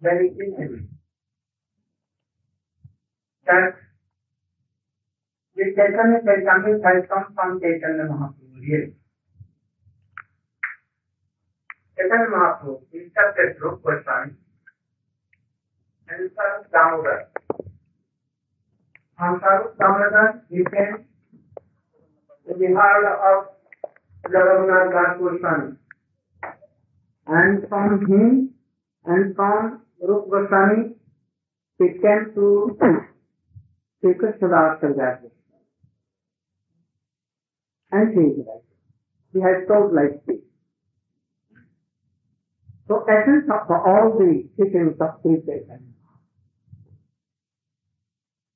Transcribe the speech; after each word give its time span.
very 0.00 0.30
easily 0.30 0.86
that 3.46 3.74
this 5.56 5.74
Chaitanya 5.74 6.20
Chaitamrit 6.22 6.84
has 6.84 7.02
come 7.08 7.34
from 7.34 7.58
Chaitanya 7.60 8.04
Mahaprabhu, 8.06 8.60
really. 8.60 8.94
Chaitanya 11.96 12.28
Mahaprabhu 12.30 12.86
instructed 12.92 13.56
Rup 13.60 13.82
Goswami 13.82 14.38
and 16.08 16.30
Sarup 16.30 16.70
Damodar. 16.70 17.28
From 19.16 19.40
Sarup 19.40 19.78
Damodar, 19.78 20.44
he 20.48 20.58
came 20.58 21.04
to 22.46 22.54
the 22.54 22.68
heart 22.78 23.04
of 23.08 23.50
Jagannath 24.30 24.92
Das 24.94 25.18
Goswami. 25.18 25.74
And 27.26 27.68
from 27.68 28.06
him 28.06 28.54
and 29.04 29.34
from 29.34 29.82
Rup 30.00 30.30
Goswami, 30.30 30.94
he 31.78 31.86
came 32.00 32.32
to 32.34 32.76
Sri 34.00 34.14
Krishnadas 34.14 34.80
Sarjati. 34.80 35.30
And 37.90 38.12
he 38.14 38.40
is 38.40 38.46
like 38.46 38.62
He 39.32 39.40
has 39.40 39.66
told 39.66 39.92
like 39.92 40.24
this. 40.26 40.36
So 42.86 43.04
essence 43.04 43.50
of 43.50 43.70
all 43.70 44.18
the 44.18 44.48
teachings 44.56 44.96
of 45.00 45.20
Sri 45.22 45.40
Chaitanya. 45.44 45.94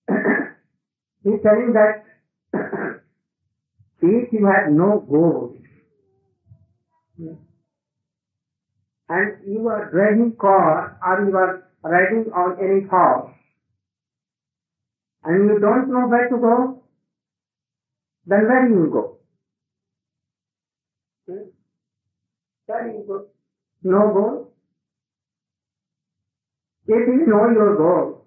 He's 1.25 1.43
telling 1.43 1.75
that 1.75 2.05
if 4.01 4.33
you 4.33 4.47
have 4.47 4.73
no 4.73 5.05
goal 5.09 5.57
and 9.15 9.33
you 9.55 9.69
are 9.69 9.91
driving 9.91 10.33
car 10.41 10.99
or 11.07 11.17
you 11.29 11.37
are 11.37 11.53
riding 11.95 12.31
on 12.33 12.57
any 12.67 12.81
horse 12.93 13.31
and 15.25 15.49
you 15.49 15.59
don't 15.65 15.91
know 15.91 16.07
where 16.13 16.29
to 16.29 16.39
go, 16.45 16.83
then 18.27 18.47
where 18.49 18.69
you 18.69 18.89
go? 18.93 19.19
Hmm? 21.29 21.45
Where 22.67 22.87
you 22.89 23.05
go? 23.07 23.27
No 23.83 24.13
goal? 24.15 24.53
If 26.87 27.07
you 27.09 27.27
know 27.27 27.51
your 27.51 27.77
goal, 27.77 28.27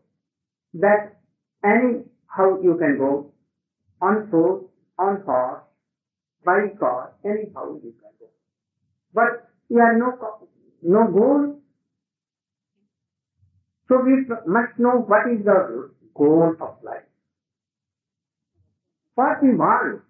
that 0.75 1.17
anyhow 1.63 2.61
you 2.61 2.77
can 2.77 2.97
go, 2.97 3.33
on 4.01 4.27
foot, 4.29 4.69
on 4.99 5.21
horse, 5.25 5.63
by 6.45 6.59
car, 6.79 7.13
anyhow 7.25 7.73
you 7.83 7.93
can 8.01 8.13
go. 8.19 8.27
But 9.13 9.49
you 9.69 9.79
have 9.79 9.97
no, 9.97 10.11
no 10.85 11.07
goal. 11.11 11.59
So 13.87 14.01
we 14.05 14.25
must 14.45 14.77
know 14.77 15.03
what 15.05 15.29
is 15.31 15.43
the 15.43 15.89
goal 16.13 16.55
of 16.59 16.83
life. 16.83 17.09
What 19.15 19.41
we 19.41 19.49
want. 19.55 20.01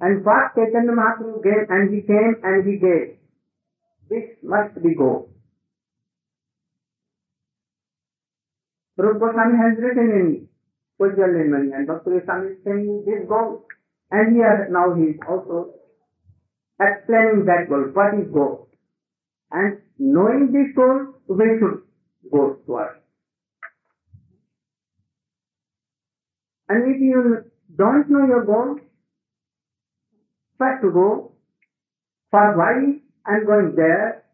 And 0.00 0.24
what 0.24 0.54
Chaitanya 0.54 0.92
Mahaprabhu 0.92 1.42
gave, 1.42 1.70
and 1.70 1.94
he 1.94 2.02
came 2.02 2.36
and 2.42 2.66
he 2.66 2.78
gave. 2.78 3.18
This 4.08 4.38
must 4.42 4.80
be 4.82 4.94
goal. 4.94 5.30
Rupa 8.96 9.26
has 9.26 9.78
written 9.78 10.10
in 10.10 10.48
Limani 11.00 11.72
and 11.72 11.86
Bhakti 11.86 12.10
Goswami 12.10 12.50
is 12.50 12.58
saying 12.64 13.04
this 13.06 13.28
goal. 13.28 13.66
And 14.10 14.34
here 14.34 14.68
now 14.70 14.94
he 14.94 15.14
is 15.14 15.20
also 15.28 15.77
explaining 16.80 17.44
that 17.46 17.68
goal. 17.68 17.90
What 17.92 18.14
is 18.14 18.32
goal? 18.32 18.68
And 19.50 19.78
knowing 19.98 20.52
this 20.52 20.74
goal, 20.76 21.14
we 21.28 21.44
should 21.58 21.82
go 22.30 22.56
towards. 22.66 22.98
And 26.68 26.94
if 26.94 27.00
you 27.00 27.44
don't 27.76 28.10
know 28.10 28.26
your 28.26 28.44
goal, 28.44 28.78
where 30.58 30.80
to 30.82 30.90
go, 30.90 31.32
for 32.30 32.56
why 32.56 33.00
I'm 33.24 33.46
going 33.46 33.74
there, 33.74 34.24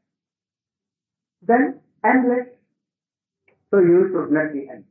then 1.42 1.80
endless. 2.04 2.48
So 3.70 3.78
you 3.78 4.10
should 4.10 4.32
not 4.32 4.52
be 4.52 4.66
endless. 4.68 4.88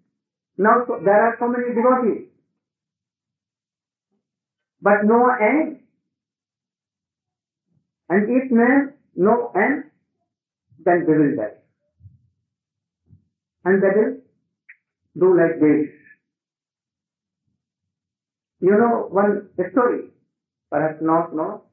Now 0.57 0.85
so, 0.87 0.99
there 1.03 1.27
are 1.27 1.35
so 1.39 1.47
many 1.47 1.73
devotees, 1.73 2.29
but 4.81 5.03
no 5.03 5.29
end. 5.41 5.82
And 8.13 8.29
if 8.29 8.51
man 8.51 8.93
no 9.15 9.51
end, 9.55 9.85
then 10.85 11.05
they 11.07 11.13
will 11.13 11.35
die. 11.35 11.57
And 13.65 13.81
they 13.81 13.87
will 13.97 14.17
do 15.17 15.29
like 15.35 15.59
this. 15.59 15.87
You 18.59 18.77
know 18.81 19.07
one 19.09 19.49
story, 19.55 20.11
perhaps 20.69 20.99
not 21.01 21.35
know, 21.35 21.63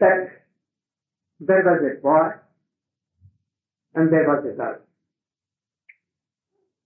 that 0.00 0.30
there 1.38 1.62
was 1.62 1.80
a 1.92 2.02
boy 2.02 2.28
and 3.94 4.12
there 4.12 4.26
was 4.26 4.44
a 4.52 4.56
girl. 4.56 4.78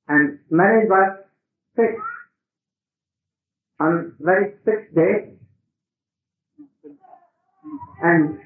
And 0.06 0.38
marriage 0.50 0.90
was 0.90 1.16
fixed 1.76 2.12
on 3.80 4.16
very 4.20 4.52
fixed 4.66 4.94
day 4.94 5.39
and 8.02 8.38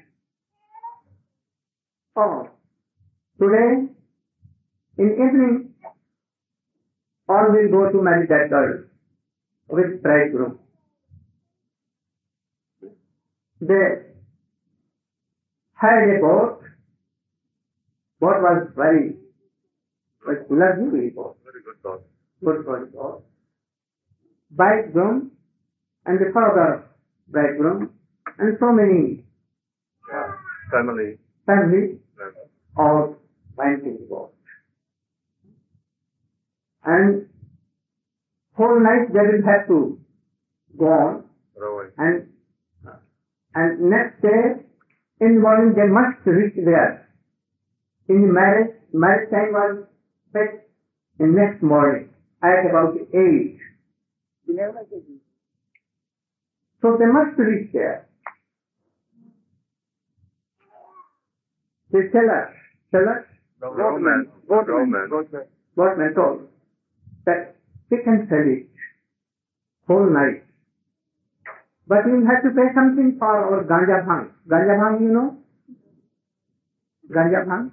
oh, 2.15 2.49
today 3.39 3.87
in 4.97 5.11
evening 5.13 5.73
all 7.27 7.47
will 7.51 7.69
go 7.71 7.91
to 7.91 8.03
marry 8.03 8.27
that 8.27 8.49
girl 8.49 8.83
with 9.69 10.01
bridegroom. 10.01 10.59
They 13.61 14.13
had 15.73 16.09
a 16.15 16.19
boat. 16.21 16.61
Boat 18.19 18.41
was 18.41 18.67
very, 18.75 19.15
was 20.25 20.37
luxury 20.49 21.09
boat. 21.09 21.37
Very 21.43 21.63
good 21.63 21.81
thought. 21.81 22.01
Good 22.43 22.63
for 22.65 22.85
boat. 22.85 23.23
Bridegroom 24.51 25.31
and 26.05 26.19
the 26.19 26.31
father 26.33 26.85
bridegroom 27.27 27.91
and 28.39 28.57
so 28.59 28.71
many 28.71 29.23
Family. 30.71 31.17
family 31.45 31.99
Member. 32.17 32.45
all 32.77 33.15
went 33.57 33.83
in 33.83 33.97
the 33.99 34.05
boat. 34.09 34.33
And 36.83 37.27
whole 38.53 38.79
night 38.79 39.11
they 39.13 39.19
will 39.19 39.43
have 39.45 39.67
to 39.67 39.99
go 40.77 40.85
on 40.85 41.23
Rowing. 41.57 41.91
and 41.97 42.27
and 43.55 43.89
next 43.89 44.21
day 44.21 44.61
in 45.21 45.35
the 45.35 45.41
morning 45.41 45.73
they 45.75 45.87
must 45.87 46.25
reach 46.25 46.55
there. 46.55 47.07
In 48.09 48.21
the 48.21 48.27
marriage, 48.33 48.75
marriage 48.93 49.29
time 49.31 49.53
was 49.53 49.85
fixed 50.33 50.67
in 51.19 51.35
next 51.35 51.63
morning 51.63 52.09
at 52.43 52.65
about 52.69 52.95
eight. 53.13 53.57
So 56.81 56.97
they 56.99 57.05
must 57.07 57.37
reach 57.39 57.71
there. 57.73 58.07
The 61.91 62.09
seller, 62.11 62.53
seller, 62.91 63.27
Roman. 63.61 64.27
Boatman. 64.47 65.09
Roman. 65.09 65.45
boatman 65.75 66.13
told 66.15 66.47
that 67.25 67.55
we 67.89 67.97
can 68.03 68.27
sell 68.29 68.45
it 68.45 68.67
whole 69.87 70.09
night. 70.09 70.43
But 71.87 72.05
you 72.07 72.25
have 72.25 72.41
to 72.43 72.49
pay 72.49 72.73
something 72.73 73.15
for 73.19 73.27
our 73.29 73.63
ganja 73.63 74.05
bhang. 74.07 74.29
Ganja 74.49 74.75
bhang, 74.81 75.01
you 75.01 75.09
know? 75.13 75.37
Ganja 77.11 77.45
bhang? 77.45 77.71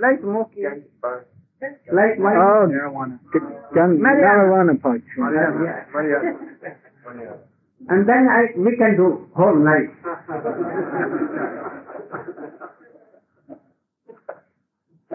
Like 0.00 0.20
smoky. 0.20 0.62
Like 1.92 2.18
my 2.18 2.34
Oh, 2.34 2.66
Marijuana. 2.70 3.18
gun, 3.74 3.98
marijuana 3.98 4.80
punch. 4.82 5.02
Yeah. 5.16 5.24
Maria. 5.24 5.86
Maria. 7.04 7.38
And 7.88 8.06
then 8.08 8.28
I 8.30 8.52
we 8.58 8.76
can 8.76 8.96
do 8.96 9.26
whole 9.34 9.56
night. 9.56 9.90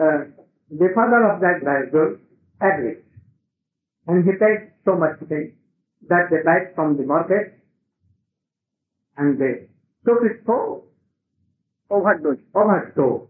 uh, 0.00 0.24
the 0.70 0.88
father 0.94 1.22
of 1.30 1.40
that 1.40 1.60
bridegroom 1.62 2.20
agreed. 2.60 3.02
And 4.06 4.24
he 4.24 4.32
paid 4.32 4.70
so 4.84 4.96
much 4.96 5.18
pay 5.28 5.54
that 6.08 6.28
they 6.30 6.42
bought 6.44 6.74
from 6.74 6.96
the 6.96 7.04
market 7.04 7.58
and 9.16 9.38
they 9.38 9.68
took 10.04 10.22
it 10.24 10.42
so 10.46 10.84
Overdose. 11.90 12.38
overstore. 12.54 13.28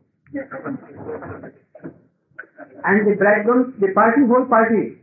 and 2.84 3.06
the 3.06 3.14
bridegroom, 3.16 3.74
the 3.80 3.88
party, 3.94 4.22
whole 4.26 4.46
party, 4.46 4.98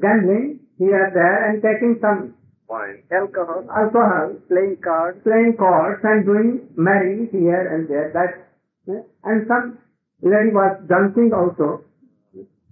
gambling 0.00 0.60
here, 0.78 1.04
and 1.06 1.14
there, 1.14 1.50
and 1.50 1.62
taking 1.62 1.98
some 2.00 2.34
Wine. 2.68 3.02
Alcohol. 3.12 3.64
alcohol, 3.76 4.34
Playing 4.48 4.76
cards. 4.82 5.18
playing 5.22 5.54
cards 5.58 6.00
and 6.02 6.24
doing 6.24 6.68
marrying 6.76 7.28
here 7.30 7.60
and 7.74 7.86
there. 7.88 8.10
That 8.14 9.04
and 9.24 9.46
some 9.46 9.78
lady 10.24 10.50
was 10.52 10.80
dancing 10.88 11.30
also. 11.32 11.84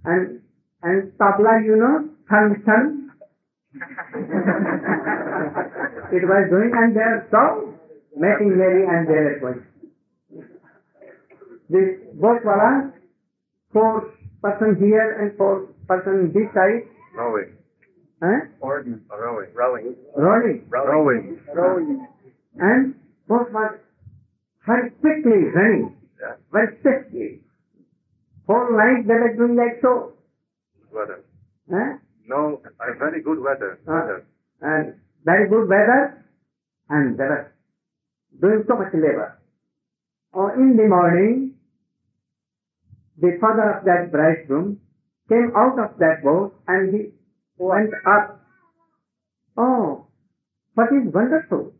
And, 0.05 0.41
and 0.81 1.11
tabla, 1.17 1.63
you 1.63 1.75
know, 1.77 2.09
thun, 2.29 2.61
thun. 2.65 3.11
it 6.13 6.23
was 6.29 6.43
doing 6.49 6.71
and 6.75 6.95
they 6.95 7.01
are 7.01 7.25
so 7.31 7.73
making 8.17 8.57
merry 8.57 8.85
and 8.85 9.07
were 9.07 9.39
going. 9.41 9.63
This 11.69 11.97
boat 12.19 12.43
wala, 12.45 12.91
four 13.71 14.13
person 14.41 14.75
here 14.77 15.17
and 15.21 15.37
four 15.37 15.67
person 15.87 16.31
this 16.33 16.51
side, 16.53 16.83
Rowing. 17.15 17.55
eh? 18.21 18.39
Rowing. 18.61 18.99
Rowing. 19.09 19.49
rolling. 20.15 20.61
Rowing. 20.69 21.39
Rowing. 21.55 22.07
And 22.59 22.95
was 23.27 23.47
very 24.67 24.89
quickly 25.01 25.49
running. 25.55 25.95
Very 26.51 26.77
swiftly. 26.81 27.41
Whole 28.47 28.71
night 28.77 29.07
they 29.07 29.13
were 29.13 29.35
doing 29.35 29.55
like 29.55 29.79
so. 29.81 30.13
Weather. 30.91 31.23
No, 32.27 32.61
a 32.79 32.97
very 32.97 33.21
good 33.21 33.39
weather. 33.39 33.79
Uh, 33.87 33.91
Weather. 33.91 34.25
and 34.61 34.93
very 35.25 35.49
good 35.49 35.67
weather, 35.67 36.25
and 36.89 37.17
they 37.17 37.23
were 37.23 37.53
doing 38.41 38.63
so 38.67 38.75
much 38.75 38.93
labor. 38.93 39.39
Or 40.33 40.53
in 40.55 40.75
the 40.77 40.87
morning, 40.87 41.53
the 43.19 43.37
father 43.39 43.77
of 43.79 43.85
that 43.85 44.11
bridegroom 44.11 44.79
came 45.29 45.51
out 45.55 45.77
of 45.79 45.97
that 45.99 46.23
boat 46.23 46.53
and 46.67 46.93
he 46.93 47.11
went 47.57 47.91
up. 48.07 48.39
Oh, 49.57 50.07
what 50.73 50.87
is 50.91 51.13
wonderful! 51.13 51.73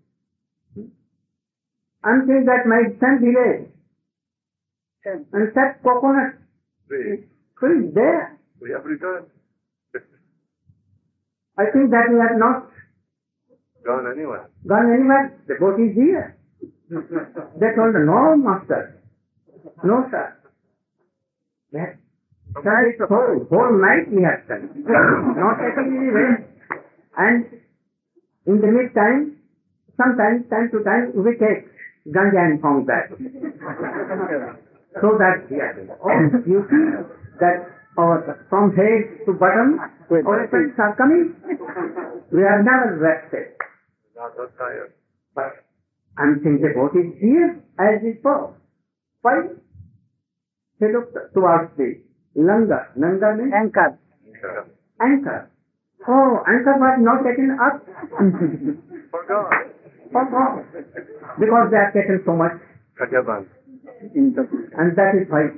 I'm 2.03 2.27
saying 2.27 2.45
that 2.45 2.67
my 2.67 2.83
son 2.99 3.19
village 3.21 3.72
and 5.05 5.25
that 5.55 5.83
coconut 5.83 6.35
We, 6.89 7.25
tree 7.59 7.89
there. 7.93 8.37
we 8.61 8.71
have 8.71 8.85
returned. 8.85 9.27
I 11.57 11.65
think 11.71 11.91
that 11.91 12.07
we 12.09 12.17
have 12.19 12.37
not 12.39 12.69
Gone 13.85 14.07
anywhere. 14.15 14.49
gone 14.65 14.91
anywhere. 14.93 15.37
The 15.47 15.55
boat 15.59 15.75
is 15.79 15.93
here. 15.93 16.37
They 16.89 17.69
told, 17.75 17.95
us, 17.95 18.01
no, 18.05 18.35
master. 18.37 19.01
No, 19.83 20.07
sir. 20.09 20.33
Yes. 21.73 21.97
Sir, 22.63 22.89
it's 22.89 23.01
whole, 23.09 23.45
whole 23.49 23.73
night 23.81 24.07
we 24.09 24.23
have 24.23 24.39
spent. 24.45 24.71
not 24.87 25.57
taking 25.59 25.97
any 25.99 26.09
rest. 26.15 26.43
And 27.17 27.45
in 28.47 28.61
the 28.61 28.67
meantime, 28.67 29.37
sometimes, 29.97 30.49
time 30.49 30.69
to 30.71 30.83
time, 30.83 31.11
we 31.15 31.31
take 31.37 31.67
ganja 32.07 32.39
and 32.39 32.61
found 32.61 32.87
that. 32.87 33.11
So 35.01 35.17
that, 35.17 35.49
yes, 35.49 35.73
oh, 36.03 36.09
you 36.45 36.61
see 36.69 36.85
that 37.39 37.65
our, 37.97 38.45
from 38.49 38.75
head 38.75 39.25
to 39.25 39.33
bottom, 39.33 39.79
Wait, 40.09 40.25
our 40.25 40.45
effects 40.45 40.77
are 40.77 40.95
coming. 40.95 41.35
We 42.31 42.41
are 42.43 42.61
never 42.61 42.97
rested. 42.97 43.53
Not 44.15 44.33
so 44.35 44.49
tired. 44.57 44.93
But 45.35 45.65
I'm 46.17 46.41
saying 46.43 46.61
the 46.61 46.73
boat 46.73 46.93
is 46.97 47.13
here 47.19 47.61
as 47.79 48.01
it 48.03 48.21
before. 48.21 48.57
Why? 49.21 49.49
He 50.79 50.85
looked 50.91 51.15
towards 51.33 51.71
the 51.77 52.01
Langa. 52.37 52.93
Langa 52.97 53.37
means 53.37 53.53
Anchor. 53.53 53.97
Yeah. 54.25 54.65
anchor. 55.01 55.49
Oh, 56.07 56.43
anchor 56.47 56.75
was 56.77 56.97
not 56.99 57.23
taken 57.23 57.57
up. 57.61 57.85
Forgot. 59.11 59.53
Oh, 60.15 60.27
oh. 60.33 60.65
Because 61.39 61.71
they 61.71 61.77
have 61.77 61.93
taken 61.93 62.21
so 62.25 62.35
much. 62.35 62.53
Kajaban. 62.99 63.47
In 64.15 64.33
the 64.35 64.43
And 64.77 64.95
that 64.97 65.15
is 65.15 65.29
why 65.29 65.55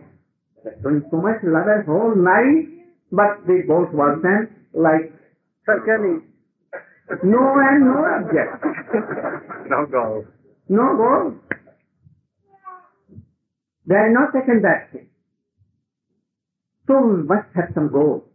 they're 0.63 0.77
doing 0.83 1.03
so 1.09 1.17
much 1.17 1.41
labor 1.41 1.83
whole 1.87 2.15
night. 2.15 2.69
But 3.11 3.45
the 3.47 3.63
boat 3.67 3.93
was 3.93 4.19
then 4.21 4.49
like 4.73 5.13
circling. 5.65 6.29
no 7.23 7.41
and 7.57 7.85
no 7.85 7.97
object. 8.05 8.53
No 9.69 9.85
go. 9.89 10.25
No 10.69 10.85
goal. 10.97 11.33
They 13.87 13.95
have 13.95 14.13
not 14.13 14.33
taken 14.33 14.61
that 14.61 14.91
thing. 14.91 15.09
So 16.87 17.01
we 17.01 17.23
must 17.23 17.49
have 17.55 17.73
some 17.73 17.91
goal. 17.91 18.25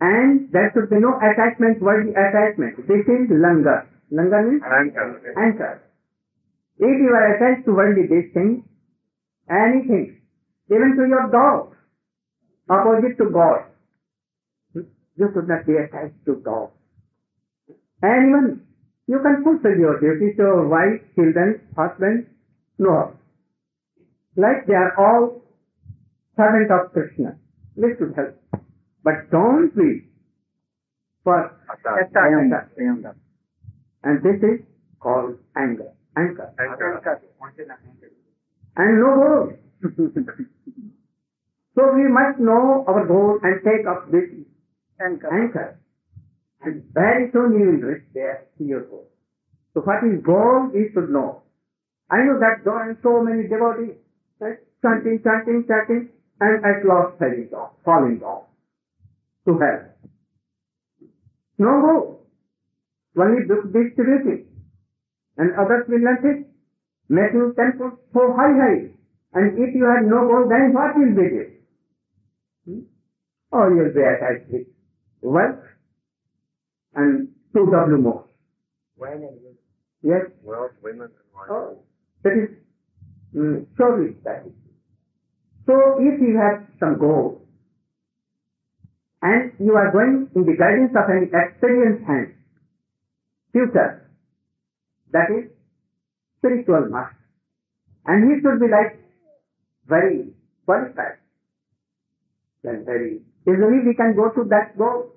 And 0.00 0.48
there 0.52 0.72
should 0.72 0.88
be 0.88 0.96
no 0.96 1.16
attachment, 1.20 1.80
worldly 1.82 2.12
attachment. 2.12 2.76
This 2.88 3.04
is 3.04 3.28
langa. 3.28 3.84
Langa 4.12 4.48
means 4.48 4.62
Anchor. 4.64 5.34
anchor. 5.36 5.82
If 6.78 6.96
you 6.96 7.12
are 7.12 7.36
attached 7.36 7.66
to 7.66 7.72
worldly 7.72 8.08
these 8.08 8.32
things, 8.32 8.64
anything, 9.50 10.20
even 10.70 10.96
to 10.96 11.06
your 11.08 11.28
dog, 11.30 11.74
opposite 12.68 13.18
to 13.18 13.30
God, 13.30 13.64
you 14.74 15.28
should 15.34 15.48
not 15.48 15.66
be 15.66 15.74
attached 15.76 16.24
to 16.26 16.36
dog. 16.44 16.70
Anyone, 18.02 18.62
you 19.06 19.18
can 19.20 19.42
fulfill 19.44 19.76
your 19.78 20.00
duties 20.00 20.36
to 20.36 20.42
your 20.42 20.68
wife, 20.68 21.02
children, 21.14 21.60
husband, 21.76 22.26
no. 22.78 23.12
Like 24.36 24.66
they 24.66 24.74
are 24.74 24.94
all 24.96 25.42
servant 26.36 26.70
of 26.70 26.92
Krishna. 26.92 27.36
This 27.76 27.98
should 27.98 28.14
help. 28.16 28.36
But 29.02 29.30
don't 29.30 29.74
be 29.76 30.08
for 31.24 31.56
Attack. 31.68 32.10
attack. 32.10 33.16
And 34.02 34.22
this 34.22 34.40
is 34.42 34.64
called 35.00 35.36
anger. 35.56 35.92
Anchor. 36.16 36.52
Anchor. 36.58 37.20
And 38.76 39.00
no 39.00 39.10
goal. 39.16 39.52
So 41.74 41.94
we 41.94 42.02
must 42.10 42.40
know 42.40 42.84
our 42.88 43.06
goal 43.06 43.38
and 43.42 43.62
take 43.64 43.86
up 43.86 44.10
this 44.10 44.28
Anchor. 45.00 45.30
anchor. 45.32 45.80
And 46.60 46.84
very 46.92 47.30
soon 47.32 47.58
you 47.58 47.66
will 47.66 47.88
reach 47.88 48.04
there 48.12 48.48
to 48.58 48.64
your 48.64 48.82
goal. 48.82 49.08
So 49.72 49.80
what 49.80 50.04
is 50.04 50.20
goal 50.22 50.68
we 50.74 50.90
should 50.92 51.08
know. 51.10 51.42
I 52.10 52.18
know 52.18 52.38
that 52.40 52.64
there 52.64 52.74
are 52.74 52.98
so 53.02 53.22
many 53.22 53.48
devotees 53.48 53.96
right? 54.40 54.58
chanting, 54.82 55.22
chanting, 55.22 55.64
chanting, 55.68 56.08
and 56.40 56.64
at 56.64 56.84
last 56.84 57.18
falling 57.18 57.48
down, 57.50 57.70
falling 57.84 58.18
down 58.18 58.42
to 59.46 59.58
hell. 59.58 59.84
No 61.58 61.80
goal. 61.80 62.26
Only 63.16 63.46
book 63.46 63.72
distributing. 63.72 64.46
And 65.36 65.52
others 65.54 65.86
will 65.88 66.00
not 66.00 66.24
it. 66.24 66.49
Making 67.10 67.54
temples 67.58 67.98
so 68.14 68.20
high, 68.38 68.54
high. 68.54 68.94
And 69.34 69.58
if 69.58 69.74
you 69.74 69.82
have 69.84 70.06
no 70.06 70.28
goal, 70.30 70.46
then 70.48 70.70
what 70.72 70.94
will 70.94 71.10
be 71.10 71.26
this? 71.26 71.50
Hmm? 72.64 72.86
Oh, 73.52 73.66
you'll 73.68 73.92
be 73.92 74.00
attached 74.00 74.46
with 74.52 74.68
wealth 75.20 75.58
and 76.94 77.28
2W 77.54 78.00
more. 78.00 78.26
Yes? 80.02 80.30
Wealth, 80.44 80.70
women, 80.84 81.10
and 81.10 81.28
wives. 81.34 81.50
Oh, 81.50 81.78
that 82.22 82.32
is 82.32 82.50
mm, 83.34 83.66
surely 83.76 84.14
that 84.24 84.46
is. 84.46 84.52
So 85.66 85.74
if 85.98 86.20
you 86.20 86.38
have 86.38 86.68
some 86.78 86.96
goal 86.98 87.42
and 89.20 89.52
you 89.58 89.74
are 89.74 89.90
going 89.90 90.28
in 90.36 90.42
the 90.46 90.56
guidance 90.56 90.94
of 90.94 91.10
an 91.10 91.30
experienced 91.34 92.06
hand, 92.06 92.34
future, 93.52 94.10
that 95.12 95.26
is 95.36 95.50
spiritual 96.40 96.88
master. 96.88 97.16
And 98.06 98.24
he 98.24 98.40
should 98.40 98.58
be 98.58 98.66
like 98.66 98.98
very 99.86 100.32
qualified. 100.64 101.20
Then 102.64 102.84
very 102.84 103.20
easily 103.46 103.84
we 103.86 103.94
can 103.94 104.16
go 104.16 104.30
to 104.30 104.48
that 104.48 104.76
goal. 104.76 105.12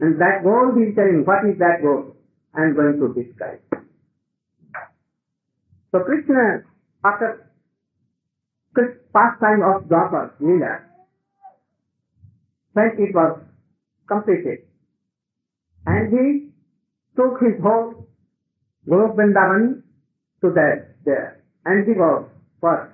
And 0.00 0.20
that 0.20 0.42
goal 0.42 0.72
he 0.76 0.90
is 0.90 0.96
telling, 0.96 1.24
what 1.24 1.44
is 1.48 1.58
that 1.58 1.80
goal? 1.82 2.16
I 2.54 2.64
am 2.64 2.74
going 2.74 2.98
to 2.98 3.14
describe. 3.14 3.60
So 5.92 6.00
Krishna, 6.00 6.64
after 7.04 7.50
Chris- 8.74 8.98
pastime 9.14 9.62
of 9.62 9.86
Leela, 9.86 10.82
when 12.72 12.90
it 12.98 13.14
was 13.14 13.40
completed, 14.08 14.66
and 15.86 16.10
he 16.10 16.50
took 17.14 17.38
his 17.40 17.62
whole 17.62 18.08
Golok 18.88 19.14
Vrindavan 19.14 19.83
to 20.44 20.52
that 20.52 21.00
the 21.04 21.40
and 21.64 21.86
he 21.88 21.92
was 21.96 22.28
first. 22.60 22.92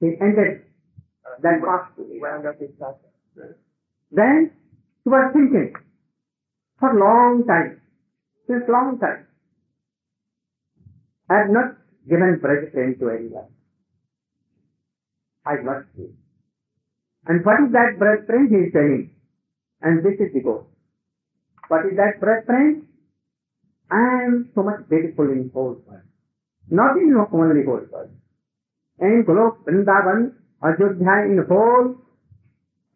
He 0.00 0.10
entered 0.20 0.66
that 1.40 1.62
fast. 2.78 2.98
Then 4.10 4.50
he 5.04 5.08
was 5.08 5.30
thinking 5.32 5.72
for 6.80 6.90
long 6.94 7.44
time, 7.46 7.80
since 8.48 8.64
long 8.68 8.98
time. 8.98 9.26
I 11.30 11.38
have 11.38 11.50
not 11.50 11.78
given 12.08 12.40
vegetarian 12.42 12.98
to 12.98 13.08
anyone. 13.10 13.50
I 15.46 15.62
must 15.62 15.86
give. 15.96 16.10
And 17.26 17.44
what 17.44 17.62
is 17.64 17.72
that 17.72 17.98
breath 17.98 18.26
print 18.26 18.50
he 18.50 18.56
is 18.66 18.72
telling? 18.72 19.10
And 19.80 20.04
this 20.04 20.18
is 20.18 20.34
the 20.34 20.40
goal. 20.40 20.66
What 21.68 21.86
is 21.86 21.96
that 21.96 22.20
breath 22.20 22.44
print? 22.46 22.84
I 23.90 24.24
am 24.24 24.50
so 24.54 24.62
much 24.62 24.88
beautiful 24.88 25.26
in 25.30 25.50
whole 25.52 25.80
world. 25.86 26.02
Not 26.70 26.96
in 26.96 27.14
only 27.32 27.64
whole 27.64 27.86
world. 27.90 28.10
in 29.00 29.24
Golok, 29.26 29.64
Vrindavan, 29.64 30.32
Ajodhya, 30.62 31.26
in 31.26 31.44
whole 31.48 31.96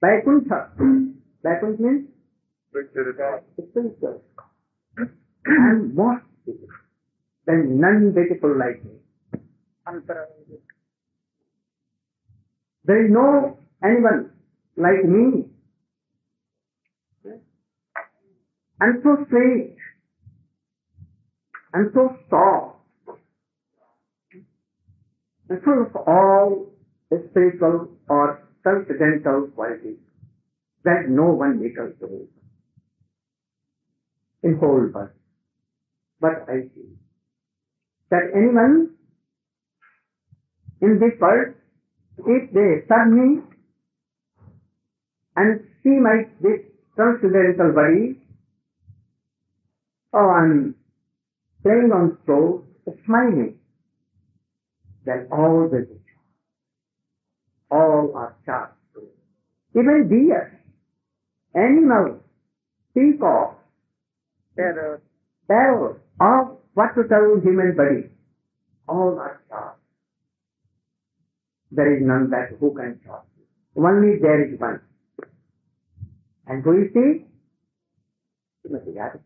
Vaikuntha. 0.00 0.70
Vaikuntha 1.42 1.82
means 1.82 2.08
Bring 2.72 2.88
to 2.94 3.04
the 3.04 3.12
top. 3.18 3.44
spiritual. 3.70 4.22
and 5.46 5.94
most 5.94 6.24
beautiful. 6.44 6.68
Is 7.48 7.64
none 7.66 8.12
beautiful 8.14 8.58
like 8.58 8.84
me. 8.84 8.92
There 12.84 13.06
is 13.06 13.10
no 13.10 13.58
anyone 13.82 14.30
like 14.76 15.04
me. 15.04 15.46
I'm 18.80 19.00
so 19.02 19.24
sweet. 19.30 19.76
I'm 21.74 21.90
so 21.94 22.16
soft. 22.30 22.76
And 25.48 25.62
full 25.62 25.82
of 25.82 25.96
all 26.06 26.66
spiritual 27.30 27.88
or 28.08 28.48
transcendental 28.62 29.48
qualities 29.54 29.98
that 30.84 31.08
no 31.08 31.32
one 31.32 31.58
to 32.00 32.06
me 32.06 32.28
in 34.42 34.58
whole 34.58 34.90
world. 34.92 35.10
But 36.20 36.44
I 36.48 36.68
see 36.74 36.96
that 38.10 38.30
anyone 38.34 38.90
in 40.80 40.98
this 41.00 41.18
world 41.20 41.54
if 42.26 42.50
they 42.52 42.84
serve 42.88 43.12
me 43.12 43.42
and 45.36 45.60
see 45.82 45.96
my 46.02 46.26
this 46.40 46.66
transcendental 46.96 47.72
body, 47.72 48.20
oh, 50.12 50.30
I'm 50.30 50.74
playing 51.62 51.90
on 51.92 52.18
stroke, 52.22 52.64
smiling, 53.04 53.58
then 55.04 55.28
all 55.32 55.68
the 55.70 55.86
all 57.70 58.12
are 58.14 58.36
charged. 58.46 58.74
Even 59.74 60.08
deer, 60.08 60.60
animals, 61.54 62.20
peacock, 62.94 63.58
Terror. 64.56 65.02
parrot, 65.46 66.00
or 66.20 66.58
what 66.74 66.94
to 66.94 67.06
tell 67.08 67.40
human 67.42 67.76
body, 67.76 68.10
all 68.88 69.18
are 69.18 69.42
charged. 69.48 69.80
There 71.70 71.96
is 71.96 72.02
none 72.06 72.30
that 72.30 72.56
who 72.58 72.74
can 72.74 73.00
charge. 73.04 73.24
you. 73.36 73.84
Only 73.84 74.18
there 74.20 74.42
is 74.52 74.58
one. 74.58 74.80
And 76.46 76.64
who 76.64 76.82
is 76.82 76.90
he? 76.94 77.26
Srimati 78.66 78.96
Radha. 78.96 79.20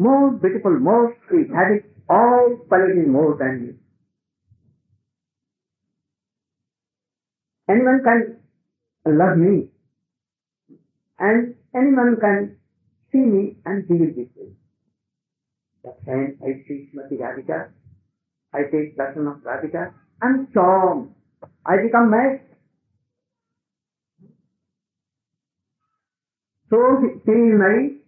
More 0.00 0.30
beautiful, 0.30 0.78
more 0.80 1.14
sweet, 1.28 1.48
having 1.54 1.82
all 2.08 2.56
qualities 2.68 3.06
more 3.06 3.36
than 3.38 3.66
me. 3.66 3.72
Anyone 7.68 8.00
can 8.02 9.16
love 9.18 9.36
me, 9.36 9.68
and 11.18 11.54
anyone 11.74 12.16
can 12.18 12.56
see 13.12 13.18
me 13.18 13.58
and 13.66 13.84
with 13.90 14.16
me. 14.16 14.56
But 15.84 15.98
when 16.06 16.38
I 16.42 16.64
see 16.66 16.88
Srimati 16.88 17.20
Radhika, 17.20 17.68
I 18.54 18.62
take 18.72 18.96
lesson 18.96 19.26
of 19.26 19.36
Radhika, 19.50 19.92
I'm 20.22 20.48
charmed. 20.54 21.14
I 21.66 21.76
become 21.82 22.10
mad. 22.10 22.40
So 26.70 27.04
is 27.04 27.58
my 27.58 27.99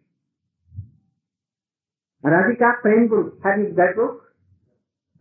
Radhika 2.23 2.69
Prem 2.81 3.07
Guru. 3.07 3.31
Have 3.43 3.59
you 3.59 3.73
that 3.73 3.95
book? 3.95 4.15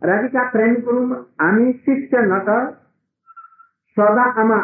Radhika 0.02 0.42
Prem 0.52 0.72
Guru 0.80 1.02
আমি 1.38 1.66
শিষ্য 1.84 2.12
নত 2.32 2.50
সদা 3.96 4.26
আমা 4.40 4.58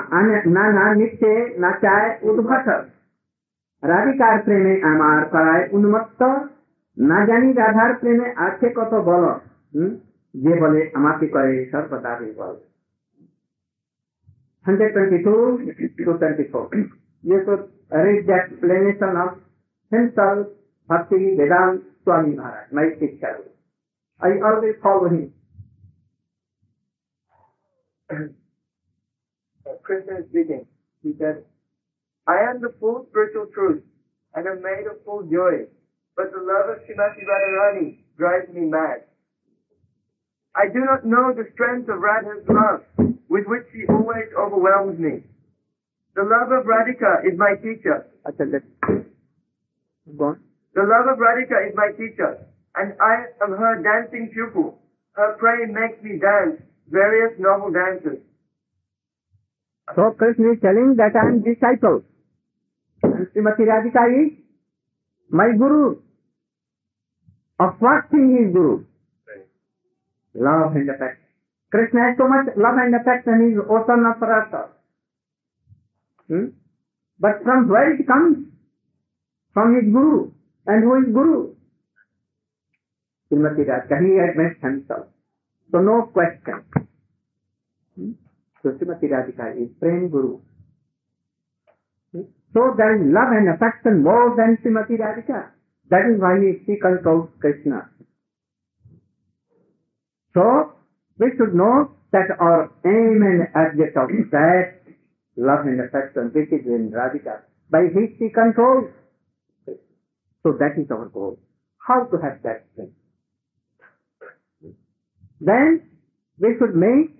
নানা 0.47 0.85
নিত্যে 0.95 1.33
নাচায় 1.59 2.09
উদ্ভট 2.23 2.67
রাধিকার 3.83 4.37
প্রেমে 4.43 4.75
আমার 4.83 5.19
করায় 5.25 5.65
উন্মত্ত 5.73 6.21
না 6.97 7.19
জানি 7.27 7.49
রাধার 7.53 7.93
প্রেমে 7.95 8.29
আছে 8.37 8.67
কত 8.75 8.93
বল 9.09 9.25
হুম? 9.75 9.91
যে 10.35 10.53
বলে 10.61 10.81
আমাকে 10.95 11.27
করে 11.29 11.55
সর্বদা 11.73 12.12
বল 12.37 12.55
122 14.67 15.75
to 15.99 16.12
24. 16.19 16.69
You 17.25 17.39
could 17.47 17.62
read 17.91 18.27
the 18.27 18.35
explanation 18.35 19.12
of 19.17 19.31
himself, 19.93 20.47
Bhakti 20.89 21.19
Vedant 21.39 21.77
Swami 22.08 22.38
Maharaj, 22.38 22.72
my 22.72 22.88
teacher. 22.98 23.52
I 24.22 24.40
always 24.40 24.76
follow 24.82 25.10
him. 25.10 25.34
Uh, 29.68 29.76
Krishna 29.84 30.20
is 30.20 30.26
speaking. 30.30 30.66
He 31.04 31.12
said, 31.20 31.44
I 32.26 32.38
am 32.50 32.62
the 32.62 32.72
full 32.80 33.06
spiritual 33.10 33.48
truth 33.54 33.84
and 34.34 34.48
am 34.48 34.64
made 34.64 34.88
of 34.88 35.04
full 35.04 35.24
joy, 35.24 35.68
but 36.16 36.32
the 36.32 36.40
love 36.40 36.72
of 36.72 36.78
Srimati 36.88 37.28
Radharani 37.28 37.98
drives 38.18 38.48
me 38.54 38.62
mad. 38.62 39.04
I 40.56 40.72
do 40.72 40.80
not 40.80 41.04
know 41.04 41.34
the 41.36 41.52
strength 41.54 41.90
of 41.90 42.00
Radha's 42.00 42.48
love, 42.48 42.86
with 43.28 43.44
which 43.48 43.68
she 43.74 43.84
always 43.90 44.32
overwhelms 44.40 44.98
me. 44.98 45.24
The 46.16 46.24
love 46.24 46.54
of 46.56 46.64
Radhika 46.64 47.28
is 47.28 47.38
my 47.38 47.56
teacher. 47.56 48.08
Acha, 48.26 48.50
let's 48.50 49.04
go 50.18 50.26
on. 50.28 50.47
The 50.78 50.86
love 50.86 51.10
of 51.10 51.18
Radhika 51.18 51.58
is 51.66 51.74
my 51.74 51.90
teacher, 51.98 52.38
and 52.76 52.94
I 53.02 53.34
am 53.42 53.50
her 53.58 53.82
dancing 53.82 54.30
pupil. 54.30 54.78
Her 55.14 55.34
prey 55.40 55.66
makes 55.66 55.98
me 56.04 56.22
dance 56.22 56.62
various 56.88 57.34
novel 57.40 57.72
dances. 57.74 58.22
So 59.96 60.14
Krishna 60.14 60.54
is 60.54 60.62
telling 60.62 60.94
that 61.02 61.18
I 61.18 61.34
am 61.34 61.42
disciple. 61.42 62.04
And 63.02 63.26
Srimati 63.34 63.66
Radhika 63.66 64.06
is 64.22 64.38
my 65.32 65.50
guru. 65.58 65.98
Of 67.60 67.74
what 67.80 68.12
thing 68.12 68.38
is 68.38 68.54
guru? 68.54 68.86
Love 70.36 70.76
and 70.76 70.92
affection. 70.92 71.26
Krishna 71.72 72.02
has 72.06 72.18
so 72.22 72.28
much 72.30 72.54
love 72.56 72.78
and 72.78 72.94
affection, 72.94 73.50
is 73.50 73.58
ocean 73.66 74.06
of 74.06 74.22
rasa. 74.22 74.70
Hmm? 76.28 76.54
But 77.20 77.42
from 77.42 77.68
where 77.68 77.96
it 77.98 78.06
comes? 78.06 78.46
From 79.56 79.74
his 79.74 79.92
guru. 79.92 80.37
And 80.68 80.84
who 80.84 80.96
is 81.00 81.14
guru? 81.14 81.56
Srimati 83.32 83.64
Radhika, 83.64 83.96
he 84.04 84.20
admits 84.20 84.62
himself. 84.62 85.08
So 85.72 85.80
no 85.80 86.10
question. 86.14 86.64
Hmm? 87.96 88.12
So 88.62 88.70
Srimati 88.76 89.08
Radhika 89.08 89.56
is 89.56 89.70
praying 89.80 90.10
guru. 90.12 90.40
Hmm? 92.12 92.28
So 92.54 92.76
there 92.78 92.96
is 92.96 93.02
love 93.08 93.32
and 93.32 93.50
affection 93.56 94.04
more 94.04 94.36
than 94.36 94.58
Srimati 94.64 95.00
Radhika. 95.00 95.52
That 95.90 96.04
is 96.12 96.20
why 96.20 96.36
she 96.66 96.76
controls 96.80 97.30
Krishna. 97.40 97.90
So 100.34 100.74
we 101.18 101.32
should 101.38 101.56
know 101.56 101.92
that 102.12 102.28
our 102.40 102.72
aim 102.86 103.24
and 103.24 103.48
object 103.56 103.96
of 103.96 104.10
that 104.32 104.84
love 105.38 105.66
and 105.66 105.80
affection 105.80 106.32
which 106.34 106.52
is 106.52 106.66
in 106.66 106.92
Radhika, 106.92 107.42
by 107.70 107.88
which 107.94 108.20
she 108.20 108.30
controls. 108.30 108.92
So 110.48 110.56
that 110.63 110.80
is 110.80 110.88
our 110.96 111.12
goal. 111.12 111.36
How 111.84 112.08
to 112.08 112.16
have 112.24 112.39
that 112.48 112.72
thing? 112.80 112.96
Then 115.42 115.84
we 116.39 116.56
should 116.56 116.72
make 116.72 117.12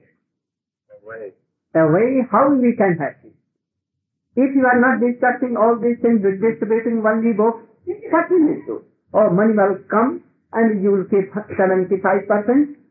Away. 1.04 1.36
a 1.76 1.84
way 1.92 2.24
how 2.32 2.56
we 2.56 2.72
can 2.80 2.96
have 3.04 3.20
it. 3.28 3.36
If 4.40 4.56
you 4.56 4.64
are 4.64 4.80
not 4.80 5.04
discussing 5.04 5.60
all 5.60 5.76
these 5.76 6.00
things, 6.00 6.24
with 6.24 6.40
distributing 6.40 7.04
only 7.04 7.36
books, 7.36 7.68
what 8.16 8.32
will 8.32 8.48
you 8.48 8.64
do? 8.64 8.76
Or 9.12 9.28
money 9.36 9.52
will 9.60 9.84
come 9.92 10.24
and 10.54 10.82
you 10.82 10.96
will 10.96 11.08
keep 11.12 11.28
75% 11.36 12.32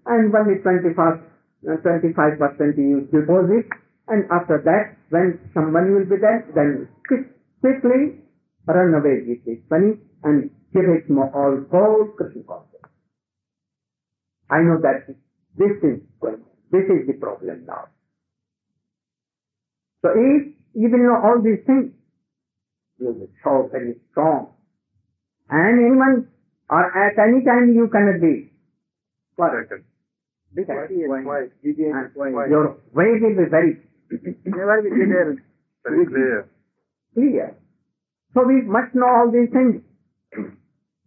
and 0.04 0.34
only 0.36 0.60
25, 0.60 1.00
uh, 1.00 1.80
25% 1.80 2.76
you 2.76 3.08
deposit 3.08 3.72
and 4.08 4.28
after 4.30 4.60
that, 4.68 5.00
when 5.08 5.40
some 5.54 5.72
money 5.72 5.96
will 5.96 6.04
be 6.04 6.20
there, 6.20 6.44
then 6.52 6.88
quickly 7.08 8.25
run 8.66 8.94
away 8.94 9.22
with 9.26 9.44
this 9.44 9.58
money 9.70 9.94
and 10.24 10.50
give 10.72 10.84
it 10.84 11.08
more 11.10 11.30
all 11.34 11.64
whole 11.70 12.08
Krishna 12.16 12.42
consciousness. 12.42 12.90
I 14.50 14.60
know 14.62 14.78
that 14.82 15.06
this 15.58 15.76
is 15.82 16.00
going, 16.20 16.42
this 16.70 16.84
is 16.86 17.06
the 17.06 17.14
problem 17.14 17.64
now. 17.66 17.88
So 20.02 20.10
if 20.10 20.54
you 20.74 20.88
will 20.90 20.98
know 20.98 21.20
all 21.22 21.42
these 21.42 21.64
things, 21.66 21.92
you 22.98 23.06
will 23.06 23.14
be 23.14 23.70
very 23.70 23.94
strong. 24.10 24.52
And 25.48 25.78
anyone 25.78 26.28
or 26.68 26.82
at 26.82 27.18
any 27.18 27.44
time 27.44 27.74
you 27.74 27.88
cannot 27.88 28.20
be 28.20 28.50
what? 29.36 29.52
Second. 29.52 29.84
Detective. 30.54 30.96
Why? 31.06 31.18
And 31.62 32.10
Why? 32.14 32.46
Your 32.48 32.78
way 32.92 33.20
will 33.20 33.36
be 33.36 33.50
very 33.50 33.78
there. 34.44 35.36
Very 35.84 36.06
clear. 36.06 36.48
clear. 37.14 37.56
So 38.36 38.44
we 38.44 38.60
must 38.60 38.94
know 38.94 39.08
all 39.08 39.32
these 39.32 39.48
things. 39.48 39.80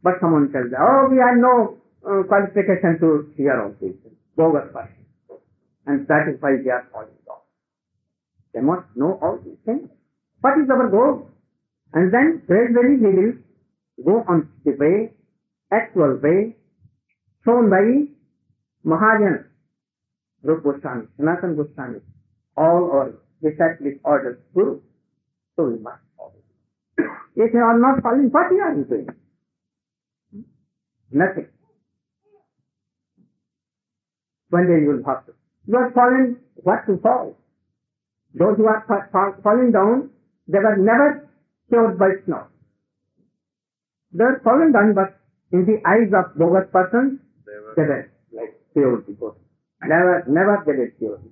But 0.02 0.14
someone 0.20 0.50
tells, 0.52 0.74
oh, 0.74 1.10
we 1.12 1.18
have 1.22 1.38
no 1.38 1.78
uh, 2.02 2.24
qualification 2.26 2.98
to 3.02 3.30
hear 3.38 3.54
all 3.62 3.76
these 3.80 3.94
things. 4.02 4.18
Bogus 4.36 4.72
person. 4.74 5.06
and 5.86 6.08
that 6.08 6.26
is 6.32 6.42
why 6.42 6.58
they 6.64 6.72
are 6.72 6.88
falling 6.92 7.20
down. 7.28 7.44
They 8.54 8.62
must 8.62 8.88
know 8.96 9.20
all 9.22 9.38
these 9.44 9.62
things. 9.66 9.90
What 10.42 10.58
is 10.58 10.70
our 10.72 10.90
goal? 10.90 11.30
And 11.94 12.14
then 12.14 12.42
gradually 12.48 12.98
we 12.98 13.12
will 13.14 13.34
go 14.06 14.16
on 14.28 14.50
the 14.66 14.72
way, 14.80 15.14
actual 15.72 16.18
way, 16.24 16.56
shown 17.46 17.70
by 17.70 18.10
Mahajan, 18.86 19.46
Rup 20.44 20.64
Goswami, 20.64 21.08
Sanatan 21.18 21.56
Goswami, 21.56 22.00
all 22.58 22.90
our 22.94 23.14
disciples 23.44 24.00
ordered 24.04 24.42
Guru. 24.56 24.80
So 25.56 25.66
we 25.66 25.80
must. 25.80 26.09
If 27.36 27.54
you 27.54 27.60
are 27.60 27.78
not 27.80 28.02
falling, 28.04 28.30
what 28.32 28.52
you 28.52 28.60
are 28.60 28.76
doing? 28.76 29.08
Nothing. 31.12 31.48
One 34.50 34.68
day 34.68 34.82
you 34.82 34.90
will 34.90 35.04
have 35.06 35.26
to. 35.28 35.34
You 35.68 35.78
are 35.78 35.92
fallen, 35.92 36.38
what 36.56 36.86
to 36.88 36.98
fall? 37.02 37.38
Those 38.34 38.58
who 38.58 38.66
are 38.66 38.84
fa- 38.88 39.10
fa- 39.12 39.42
falling 39.44 39.72
down, 39.72 40.10
they 40.48 40.60
were 40.60 40.76
never 40.78 41.30
cured 41.70 41.98
by 42.00 42.10
snow. 42.26 42.48
They 44.12 44.24
were 44.24 44.42
fallen 44.44 44.72
down, 44.72 44.94
but 44.96 45.18
in 45.52 45.66
the 45.66 45.78
eyes 45.88 46.12
of 46.14 46.38
bogus 46.38 46.70
persons, 46.72 47.20
They 47.46 47.84
were 47.84 48.12
like 48.34 48.54
pure 48.74 48.98
people. 49.02 49.38
Never, 49.84 50.24
never 50.28 50.64
they 50.66 50.74
were 50.74 50.88
people. 50.90 51.32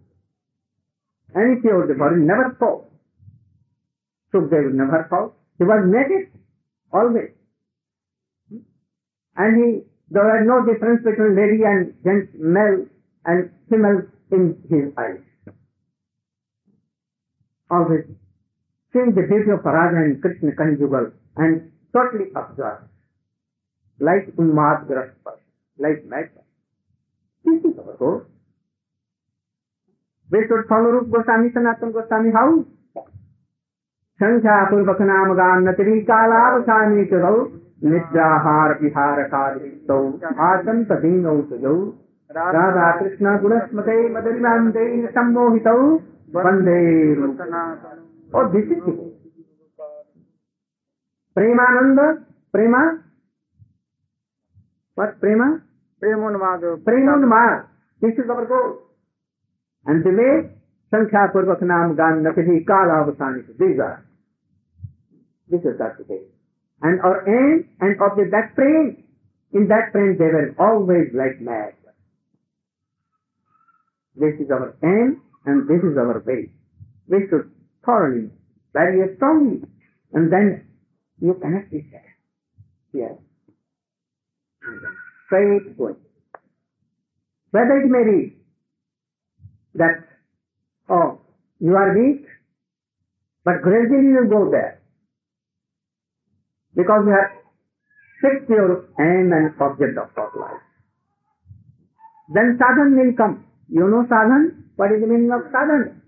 Any 1.35 1.61
pure 1.61 1.87
devotee 1.87 2.21
never 2.21 2.55
fall. 2.59 2.89
So 4.31 4.41
they 4.41 4.57
will 4.57 4.73
never 4.73 5.05
fall. 5.09 5.35
He 5.57 5.63
was 5.63 5.83
naked, 5.87 6.31
always. 6.93 7.31
And 9.35 9.51
he, 9.57 9.81
there 10.09 10.23
was 10.23 10.43
no 10.45 10.65
difference 10.71 11.03
between 11.03 11.35
lady 11.35 11.63
and 11.63 11.93
gent, 12.03 12.33
male 12.39 12.85
and 13.25 13.51
female 13.69 14.01
in 14.31 14.57
his 14.69 14.93
eyes. 14.97 15.21
Always 17.69 18.05
seeing 18.97 19.13
the 19.13 19.27
beauty 19.29 19.51
of 19.51 19.63
Radha 19.63 19.97
and 19.97 20.21
Krishna 20.21 20.51
conjugal 20.55 21.11
and 21.35 21.71
totally 21.93 22.31
absorbed. 22.35 22.89
Like 23.99 24.33
Unmad 24.37 24.87
person, 24.87 25.43
like 25.77 26.05
mad 26.05 26.29
person. 26.33 26.53
This 27.45 27.71
is 27.71 27.79
our 27.79 27.95
goal. 27.97 28.21
We 30.29 30.39
should 30.47 30.67
follow 30.69 31.01
Rup 31.01 31.09
Goswami, 31.09 31.49
Sanatan 31.53 31.91
Goswami, 31.91 32.31
how? 32.33 32.65
संख्या 34.23 34.69
पूर्वक 34.69 35.01
नाम 35.01 35.33
गान्नतरी 35.33 35.99
कालाप 36.01 36.61
सानी 36.61 37.05
चौ 37.05 37.45
निद्राहार 37.83 38.79
विहार 38.81 39.23
कालिस्तौ 39.23 40.07
आसंत 40.39 40.87
सुजौ 41.49 41.93
राधा 42.31 42.99
कृष्ण 42.99 43.41
गुणस्मते 43.41 44.09
मदरिमांदे 44.09 45.07
सम्मोहितौ 45.07 45.95
वंदे 46.35 47.15
और 48.37 48.47
विशिष्ट 48.47 48.83
प्रेमानंद 51.35 51.99
प्रेमा? 52.53 52.91
मत 54.99 55.17
प्रेमा? 55.21 55.59
प्रेमोन्माद। 55.99 56.61
प्रेमोन्माद। 56.63 57.59
किसी 58.01 58.21
खबर 58.21 58.45
को। 58.45 58.59
अंत 59.87 60.05
में 60.05 60.49
संख्या 60.87 61.25
पूर्वक 61.25 61.63
नाम 61.63 61.93
गान 61.93 62.27
नकली 62.27 62.59
काल 62.59 62.89
अवसान 62.89 63.33
दीर्घ 63.33 63.97
This 65.49 65.61
is 65.61 65.79
our 65.79 65.95
today. 65.95 66.23
And 66.81 67.01
our 67.01 67.23
aim 67.27 67.69
and 67.79 67.99
of 68.01 68.17
the 68.17 68.29
that 68.31 68.53
praying, 68.55 69.03
in 69.53 69.67
that 69.67 69.91
praying 69.91 70.17
they 70.19 70.25
were 70.25 70.55
always 70.59 71.07
like 71.13 71.41
mad. 71.41 71.73
This 74.15 74.33
is 74.39 74.51
our 74.51 74.75
aim 74.83 75.21
and 75.45 75.67
this 75.67 75.83
is 75.83 75.97
our 75.97 76.21
way. 76.25 76.51
We 77.07 77.27
should 77.29 77.51
thoroughly, 77.85 78.29
very 78.73 79.15
strongly, 79.15 79.61
and 80.13 80.31
then 80.31 80.67
you 81.21 81.35
cannot 81.41 81.71
be 81.71 81.87
sad. 81.91 82.01
Yes. 82.93 83.13
Straight 85.27 85.77
going. 85.77 85.95
Whether 87.51 87.81
it 87.81 87.89
may 87.89 88.03
be 88.03 88.37
that, 89.75 90.03
oh, 90.89 91.21
you 91.59 91.75
are 91.75 91.97
weak, 91.97 92.25
but 93.45 93.61
gradually 93.61 94.11
you 94.11 94.27
go 94.29 94.51
there. 94.51 94.81
Because 96.77 97.03
you 97.09 97.13
have 97.17 97.33
fixed 98.21 98.49
your 98.49 98.85
aim 99.01 99.33
and 99.33 99.49
object 99.59 99.97
of 99.97 100.13
our 100.15 100.31
life. 100.37 100.61
Then 102.29 102.59
sadhan 102.61 102.93
will 102.97 103.13
come. 103.17 103.45
You 103.67 103.89
know 103.89 104.05
sadhan? 104.05 104.69
What 104.75 104.91
is 104.91 105.01
the 105.01 105.07
meaning 105.07 105.31
of 105.31 105.49
sadhan? 105.49 106.01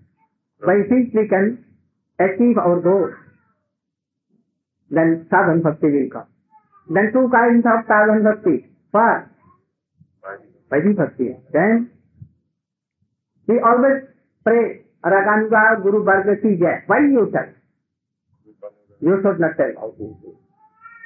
By 0.64 0.76
which 0.86 1.10
we 1.12 1.26
can 1.26 1.64
achieve 2.20 2.56
our 2.58 2.78
goal. 2.80 3.10
Then 4.90 5.26
sadhan 5.32 5.62
bhakti 5.62 5.90
will 5.90 6.10
come. 6.12 6.28
Then 6.88 7.10
two 7.12 7.26
kinds 7.34 7.66
of 7.66 7.86
sadhan 7.90 8.22
bhakti. 8.22 8.66
First, 8.92 9.30
Vaidhi 10.70 10.94
bhakti. 10.96 11.34
Then 11.52 11.90
we 13.48 13.58
always 13.58 14.06
pray 14.44 14.86
Raganuga 15.04 15.82
Guru 15.82 16.04
Varga 16.04 16.36
ki 16.40 16.58
jai. 16.60 16.84
Why 16.86 17.00
you 17.10 17.30
tell? 17.34 17.50
You 19.00 19.18
should 19.22 19.40
not 19.40 19.56
tell 19.56 19.72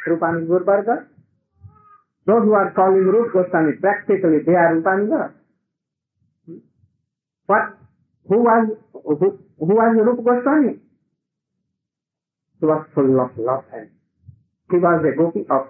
how 0.06 0.12
to. 0.12 0.16
Rupani 0.16 0.46
Guru 0.46 0.64
Those 2.26 2.44
who 2.44 2.52
are 2.54 2.72
calling 2.74 3.04
Rup 3.04 3.32
Goswami, 3.32 3.72
practically 3.80 4.38
they 4.46 4.52
are 4.52 4.76
Rupanuga. 4.76 5.32
What? 7.46 7.78
Who 8.28 8.38
was 8.38 8.78
who, 8.92 9.38
who 9.58 9.74
was 9.74 9.96
Rup 10.00 10.24
Goswami? 10.24 10.78
He 12.60 12.66
was 12.66 12.86
full 12.94 13.20
of 13.20 13.30
love 13.36 13.64
and 13.74 13.90
he 14.70 14.76
was 14.78 15.04
a 15.04 15.16
gopi 15.16 15.40
of 15.50 15.68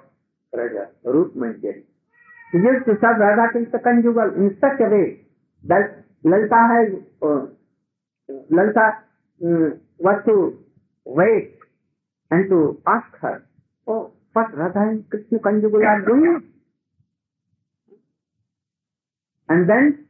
Raja, 0.53 0.91
Rup 1.05 1.35
Manjari. 1.35 1.83
He 2.53 2.59
used 2.59 2.87
to 2.87 2.95
serve 3.01 3.19
Radha 3.19 3.51
Krishna 3.51 3.81
conjugal 3.81 4.31
in 4.37 4.57
such 4.61 4.79
a 4.79 4.89
way 4.89 5.27
that 5.67 6.05
Lalita 6.23 6.61
has, 6.71 6.89
uh, 7.21 7.47
Lalita 8.49 9.03
um, 9.43 9.81
was 9.99 10.23
to 10.27 10.59
wait 11.05 11.59
and 12.31 12.49
to 12.49 12.81
ask 12.87 13.11
her, 13.21 13.45
oh, 13.89 14.14
what 14.35 14.53
Radha 14.57 14.81
and 14.81 15.09
Krishna 15.11 15.39
conjugal 15.39 15.81
are 15.83 16.03
doing? 16.05 16.43
And 19.49 19.69
then 19.69 20.07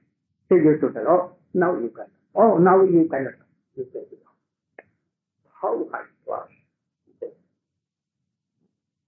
she 0.49 0.57
used 0.57 0.81
to 0.83 0.91
tell, 0.93 1.07
oh, 1.09 1.33
now 1.55 1.75
you 1.79 1.91
can. 1.95 2.07
Oh, 2.35 2.59
now 2.59 2.83
you 2.83 3.09
cannot. 3.11 3.35
You 3.77 3.87
say, 3.93 4.01
How 5.61 5.87
I 5.93 6.03
was. 6.27 6.49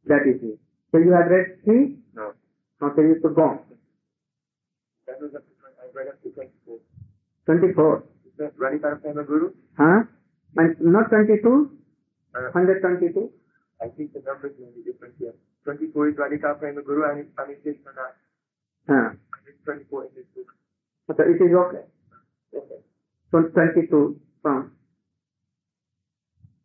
That 0.07 0.22
is 0.29 0.38
it. 0.42 0.59
So 0.92 0.98
you 0.98 1.11
have 1.12 1.26
read 1.31 1.64
three? 1.64 1.98
No. 2.14 2.33
Now 2.81 2.90
tell 2.94 3.05
you 3.05 3.18
to 3.22 3.29
go. 3.35 3.59
That 5.07 5.20
was 5.20 5.35
up 5.35 5.42
to, 5.42 5.52
twen- 5.59 5.79
I 5.83 5.87
read 5.96 6.09
up 6.09 6.22
to 6.22 6.31
24. 6.31 6.79
24. 7.46 8.05
Is 8.26 8.33
that 8.38 8.52
Radhikar 8.59 8.96
Prema 8.96 9.24
Guru? 9.24 9.50
Huh? 9.79 10.02
And 10.57 10.76
not 10.81 11.11
22? 11.11 11.70
Uh, 12.35 12.50
122? 12.55 13.31
I 13.81 13.89
think 13.89 14.12
the 14.12 14.23
numbers 14.25 14.57
may 14.59 14.71
be 14.73 14.83
different 14.83 15.15
here. 15.19 15.35
24 15.65 16.09
is 16.09 16.15
Radhikar 16.17 16.55
Prema 16.57 16.83
Guru 16.83 17.05
and 17.11 17.21
it's 17.21 17.33
Amishish 17.37 17.81
Manat. 17.85 18.17
Huh. 18.89 19.11
And 19.12 19.45
it's 19.47 19.61
24 19.65 20.05
in 20.05 20.11
this 20.17 20.25
book. 20.35 20.49
So 21.07 21.23
it 21.23 21.37
is 21.37 21.53
okay. 21.53 21.85
Okay. 22.55 22.81
So 23.31 23.43
22 23.43 24.21
from. 24.43 24.73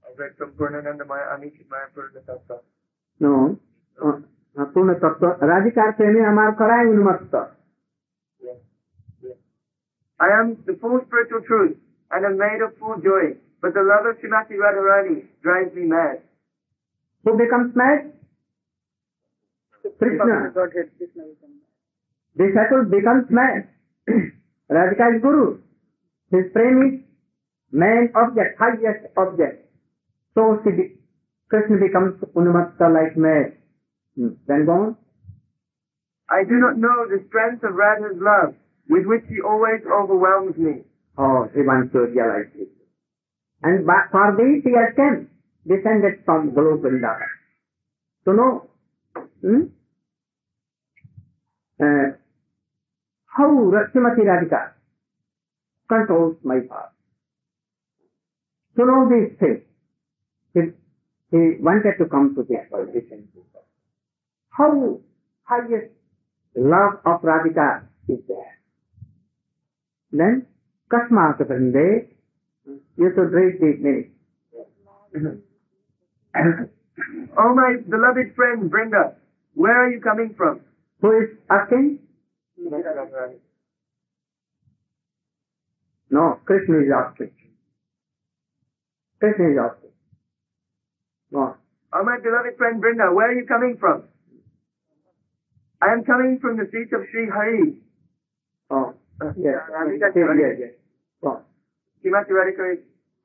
I 0.05 0.09
read 0.17 0.37
from 0.37 0.51
Purnananda 0.53 1.05
Maya, 1.05 1.35
Amish 1.35 1.59
Maya 1.69 1.89
Purna 1.93 2.21
Tattva. 2.23 2.61
No. 3.19 3.57
Uh, 4.01 4.21
uh, 4.57 4.65
पूर्ण 4.73 4.93
तत्व 4.99 5.25
राधिकार 5.47 5.91
प्रेमी 5.97 6.19
हमार 6.19 6.51
कराए 6.59 6.85
उन्मत्त. 6.93 7.35
I 10.19 10.27
am 10.39 10.57
the 10.65 10.73
full 10.81 10.99
spiritual 11.07 11.41
truth 11.41 11.77
and 12.11 12.25
am 12.25 12.37
made 12.37 12.61
of 12.61 12.77
full 12.77 12.97
joy, 13.01 13.37
but 13.61 13.73
the 13.73 13.81
love 13.81 14.05
of 14.05 14.17
Srimati 14.21 14.53
Radharani 14.53 15.25
drives 15.41 15.73
me 15.73 15.85
mad. 15.85 16.21
Who 17.23 17.37
becomes 17.37 17.75
mad 17.75 18.13
Krishna. 19.99 20.53
disciple 22.37 22.85
becomes 22.89 23.25
mad 23.29 23.67
Radhika 24.71 25.15
is 25.15 25.21
guru. 25.21 25.59
His 26.31 26.45
prem 26.53 26.77
is 26.87 26.93
main 27.71 28.09
object 28.15 28.57
highest 28.57 29.05
object. 29.17 29.67
So 30.33 30.59
she 30.63 30.71
be, 30.71 30.83
Krishna 31.49 31.77
becomes 31.77 32.15
unmatta 32.35 32.87
like 32.87 33.17
mad 33.17 33.57
Hmm. 34.15 34.35
then 34.47 34.65
go 34.65 34.71
on. 34.71 34.97
I 36.29 36.43
do 36.43 36.55
not 36.59 36.77
know 36.77 37.07
the 37.07 37.23
strength 37.27 37.63
of 37.63 37.75
Radha's 37.75 38.19
love, 38.19 38.55
with 38.89 39.05
which 39.05 39.23
she 39.29 39.39
always 39.39 39.79
overwhelms 39.87 40.57
me. 40.57 40.83
Oh, 41.17 41.47
he 41.53 41.61
wants 41.61 41.91
to 41.93 42.11
realize 42.11 42.51
this. 42.55 42.67
And 43.63 43.85
for 43.85 44.35
this 44.35 44.63
he 44.63 44.71
has 44.75 44.95
come, 44.95 45.30
descended 45.65 46.21
from 46.25 46.49
glow 46.51 46.77
बिंदा 46.83 47.13
सुनो 48.27 48.47
how 53.31 53.69
रश्मति 53.71 54.23
Radhika 54.25 54.59
control 55.89 56.35
my 56.47 56.59
पार 56.71 56.87
सुनो 58.77 59.05
this 59.09 59.41
thing 59.41 60.71
wanted 61.65 61.97
to 61.97 62.05
come 62.13 62.33
to 62.35 62.43
this 62.43 62.67
politician 62.71 63.27
how 64.55 64.93
highest 65.47 65.89
love 66.55 67.01
of 67.11 67.25
Radhika 67.27 67.67
is 68.09 68.19
there 68.21 68.49
then 70.13 70.39
कस्मात 70.91 71.41
वृंदे 71.41 71.87
you 72.99 73.09
to 73.09 73.23
dress 73.35 73.59
this 73.61 73.79
Oh 77.37 77.55
my 77.55 77.77
beloved 77.89 78.35
friend 78.35 78.69
Brinda, 78.69 79.15
where 79.55 79.85
are 79.85 79.89
you 79.89 80.01
coming 80.01 80.35
from? 80.37 80.59
Who 81.01 81.11
is 81.21 81.29
asking? 81.49 81.99
No, 86.11 86.39
Krishna 86.45 86.79
is 86.79 86.91
asking. 86.93 87.31
Krishna 89.19 89.45
is 89.51 89.57
asking. 89.57 89.89
No. 91.31 91.55
Oh 91.93 92.03
my 92.03 92.17
beloved 92.21 92.57
friend 92.57 92.83
Brinda, 92.83 93.15
where 93.15 93.31
are 93.31 93.33
you 93.33 93.45
coming 93.47 93.77
from? 93.79 94.03
I 95.81 95.93
am 95.93 96.03
coming 96.03 96.37
from 96.39 96.57
the 96.57 96.65
seat 96.71 96.93
of 96.93 97.01
Sri 97.11 97.27
Hari. 97.33 97.77
Oh, 98.69 98.93
Uh, 99.21 99.33
yes. 99.37 99.55
Radhika 99.69 100.11
Yes, 100.15 100.37
yes, 100.37 100.55
yes. 100.59 100.71
Oh. 101.23 101.41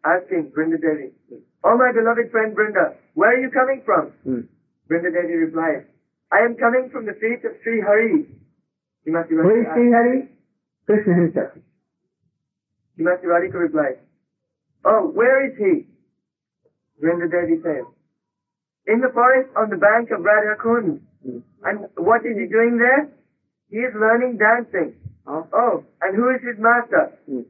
Srimati 0.06 0.22
Radhika 0.22 0.46
is 0.46 0.50
asking 0.50 0.52
Brinda 0.52 0.80
Devi, 0.80 1.12
Oh 1.64 1.76
my 1.76 1.92
beloved 1.92 2.30
friend 2.30 2.56
Brinda, 2.56 2.94
where 3.14 3.36
are 3.36 3.40
you 3.40 3.50
coming 3.50 3.82
from? 3.84 4.12
Hmm. 4.24 4.40
Brinda 4.90 5.12
Devi 5.12 5.34
replies, 5.34 5.84
I 6.32 6.38
am 6.44 6.56
coming 6.56 6.90
from 6.92 7.06
the 7.06 7.14
feet 7.14 7.44
of 7.44 7.52
Sri 7.62 7.80
Hari. 7.80 8.26
Who 9.04 9.18
is 9.18 9.26
Sri 9.74 9.92
Hari? 9.92 10.28
Krishna 10.86 11.14
himself. 11.14 11.52
Srimati 12.98 13.24
Radhika 13.24 13.54
replies, 13.54 13.96
Oh, 14.84 15.10
where 15.14 15.46
is 15.46 15.56
he? 15.58 15.86
Brinda 17.02 17.30
Devi 17.30 17.62
says, 17.62 17.84
In 18.86 19.00
the 19.00 19.10
forest 19.12 19.50
on 19.56 19.70
the 19.70 19.76
bank 19.76 20.10
of 20.10 20.24
Radha 20.24 20.56
Kund. 20.62 21.00
Hmm. 21.24 21.38
And 21.64 21.86
what 21.96 22.20
is 22.24 22.36
he 22.38 22.46
doing 22.46 22.78
there? 22.78 23.10
He 23.70 23.78
is 23.78 23.92
learning 23.98 24.38
dancing. 24.38 24.94
Oh. 25.26 25.46
Oh, 25.52 25.84
and 26.00 26.14
who 26.14 26.30
is 26.30 26.40
his 26.46 26.56
master? 26.58 27.18
Hmm. 27.28 27.40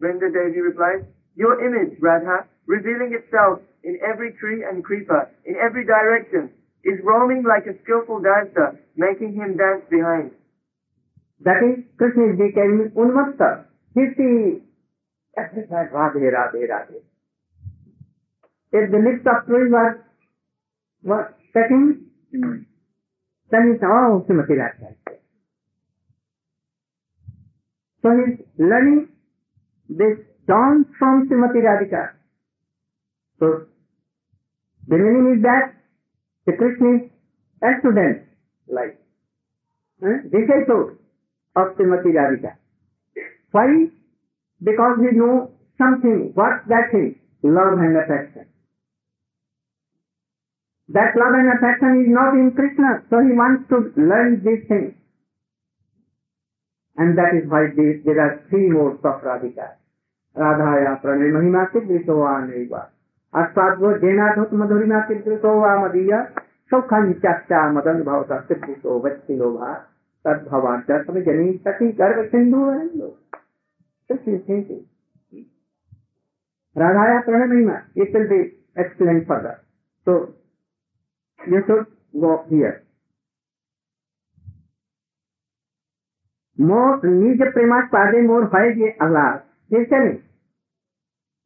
Brinda 0.00 0.32
Devi 0.32 0.60
replies, 0.60 1.02
Your 1.38 1.54
image, 1.62 1.96
Radha, 2.02 2.50
revealing 2.66 3.14
itself 3.14 3.60
in 3.84 3.96
every 4.02 4.32
tree 4.42 4.64
and 4.68 4.82
creeper, 4.82 5.30
in 5.46 5.54
every 5.54 5.86
direction, 5.86 6.50
is 6.82 6.98
roaming 7.04 7.44
like 7.46 7.62
a 7.70 7.78
skillful 7.84 8.20
dancer, 8.20 8.74
making 8.96 9.34
him 9.34 9.56
dance 9.56 9.86
behind. 9.88 10.32
That 11.46 11.62
is, 11.62 11.84
Krishna 11.96 12.34
is 12.34 12.38
becoming 12.42 12.90
unmukta. 12.90 13.66
He's 13.94 14.16
the 14.16 14.60
Radhe, 15.38 16.26
Radhe, 16.26 16.66
Radhe. 16.66 16.98
If 18.72 18.90
the 18.90 18.98
lips 18.98 19.22
of 19.22 19.46
trees 19.46 19.70
were, 19.70 20.04
were 21.04 21.34
setting, 21.52 22.06
then 22.32 23.72
it's 23.74 23.84
all 23.84 24.26
Srimati. 24.28 24.58
So 28.02 28.10
he's 28.10 28.44
learning 28.58 29.08
this 29.88 30.18
dance 30.48 30.88
from 30.98 31.28
Srimati 31.28 31.60
Radhika. 31.60 32.12
So, 33.38 33.66
the 34.88 34.96
meaning 34.96 35.36
is 35.36 35.42
that 35.42 35.74
the 36.46 36.52
Krishna 36.56 37.04
is 37.04 37.10
a 37.62 37.78
student, 37.80 38.24
like, 38.66 38.96
eh, 40.02 40.18
disciple 40.32 40.96
of 41.54 41.76
Srimati 41.76 42.12
Radhika. 42.18 42.56
Why? 43.52 43.90
Because 44.62 44.98
he 45.04 45.16
knows 45.16 45.50
something. 45.76 46.32
What's 46.34 46.66
that 46.68 46.90
thing? 46.92 47.20
Love 47.42 47.78
and 47.78 47.96
affection. 47.96 48.46
That 50.88 51.14
love 51.16 51.34
and 51.36 51.52
affection 51.52 52.00
is 52.02 52.08
not 52.08 52.32
in 52.34 52.52
Krishna, 52.56 53.04
so 53.10 53.20
he 53.20 53.36
wants 53.36 53.68
to 53.68 53.92
learn 54.00 54.42
these 54.42 54.66
things. 54.68 54.94
And 56.96 57.16
that 57.16 57.36
is 57.36 57.48
why 57.48 57.68
there 57.76 58.20
are 58.20 58.42
three 58.50 58.68
modes 58.68 59.04
of 59.04 59.22
Radhika. 59.22 59.77
Radha 60.36 60.78
या 60.78 60.94
प्रणय 60.94 61.30
महिमा 61.32 61.64
चिद्रितोवान 61.64 62.50
अर्थात 63.34 63.78
वो 63.78 63.92
जैनाथोत 63.98 64.52
मधुरिमा 64.54 65.00
चिद्रितोवा 65.00 65.74
मदीय 65.78 66.12
सौखंडा 66.70 67.60
मदन 67.72 68.02
भाव 68.04 68.24
था 68.30 68.38
सिर्फ़ 68.40 68.80
तो 68.82 68.98
व्यक्ति 69.00 69.34
लोग 69.36 69.54
वत्सिलोभा 69.54 69.72
तद 70.24 70.46
भवान 70.50 70.82
दर्शन 70.88 71.20
जनी 71.22 71.52
सती 71.58 71.90
गर्भ 71.92 72.24
सिंधु 72.26 72.60
राधाया 76.76 77.20
प्रणय 77.20 77.46
महिमा। 77.46 77.76
ये 77.98 78.04
विल 78.12 78.26
दे 78.28 78.38
एक्सप्लेन 78.78 79.20
फर्दर 79.24 79.56
तो 80.06 80.14
you 81.40 81.60
should 81.60 81.84
go 82.16 82.34
here 82.50 82.80
more 86.58 87.06
निज 87.06 87.42
प्रेमा 87.52 87.80
पादे 87.92 88.20
मोर 88.22 88.50
है 88.54 88.64
ये 88.80 88.90
अलास 89.02 89.40
He 89.70 89.76
is 89.76 89.88
telling 89.90 90.22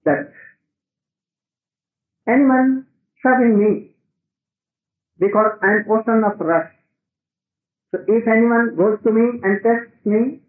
that 0.04 0.30
anyone 2.28 2.86
serving 3.22 3.58
me 3.58 3.96
because 5.18 5.58
I 5.62 5.66
am 5.66 5.90
ocean 5.90 6.22
of 6.24 6.38
rasa. 6.40 6.70
So 7.90 7.98
if 8.06 8.26
anyone 8.26 8.74
goes 8.76 8.98
to 9.04 9.10
me 9.12 9.40
and 9.42 9.60
tests 9.62 10.06
me, 10.06 10.40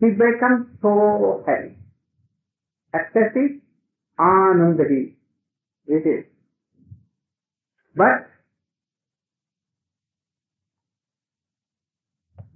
he 0.00 0.10
becomes 0.10 0.66
so 0.80 1.44
happy. 1.46 1.76
Ecstasy, 2.94 3.60
anandadi. 4.18 5.14
It 5.86 6.06
is. 6.06 6.24
But, 7.96 8.26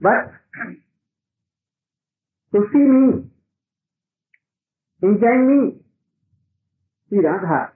but 0.01 0.33
to 2.55 2.67
see 2.73 2.79
me, 2.79 3.31
enjoying 5.03 5.45
me, 5.49 5.81
see 7.11 7.19
Radha 7.19 7.73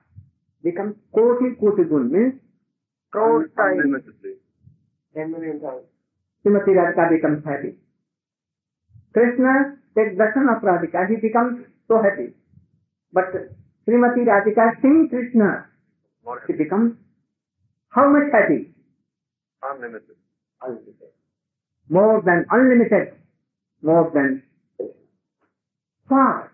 becomes 0.63 0.97
koti 1.15 1.55
koti 1.61 1.85
gun 1.85 2.11
means 2.13 2.35
crore 3.11 3.49
times. 3.57 4.05
Ten 5.15 5.31
million 5.31 5.61
times. 5.61 5.85
Srimati 6.45 6.73
Radhika 6.75 7.11
becomes 7.11 7.45
happy. 7.45 7.77
Krishna 9.13 9.77
takes 9.95 10.17
darshan 10.17 10.49
of 10.57 10.63
Radhika, 10.63 11.09
he 11.09 11.17
becomes 11.17 11.67
so 11.87 12.03
happy. 12.03 12.33
But 13.13 13.33
Srimati 13.87 14.25
Radhika 14.25 14.81
seeing 14.81 15.09
Krishna, 15.11 15.67
she 16.47 16.55
becomes 16.55 16.97
how 17.91 18.09
much 18.11 18.33
happy? 18.33 18.73
unlimited. 19.63 20.17
Unlimited. 20.61 21.13
More 21.89 22.23
than 22.25 22.47
unlimited. 22.51 23.15
More 23.83 24.11
than 24.15 24.43
far. 26.09 26.53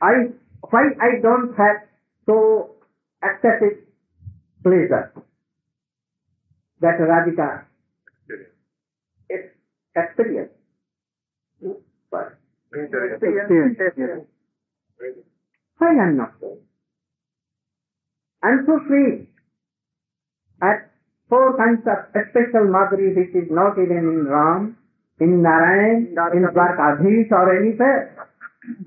I 0.00 0.32
why 0.70 0.84
I 1.00 1.20
don't 1.22 1.54
have 1.56 1.88
so 2.26 2.76
excessive 3.22 3.84
pleasure 4.62 5.12
that 6.80 6.98
Radhika 7.00 7.64
Experience. 9.96 10.52
But 12.10 12.38
Experience. 12.72 13.76
experience. 13.80 14.26
Why 15.78 15.88
I'm 15.88 16.16
not 16.16 16.34
so? 16.40 16.58
I'm 18.42 18.64
so 18.66 18.78
free. 18.86 19.28
At 20.62 20.90
four 21.28 21.56
kinds 21.56 21.82
of 21.86 22.10
special 22.10 22.70
Madhuri 22.70 23.16
which 23.16 23.34
is 23.34 23.50
not 23.50 23.78
even 23.78 23.98
in 23.98 24.26
Ram, 24.26 24.76
in 25.20 25.42
Narayan, 25.42 26.14
in 26.34 26.42
Dwarkadhish 26.54 27.30
or 27.32 27.56
anywhere. 27.58 28.28